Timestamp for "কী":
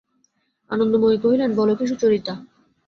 1.77-1.85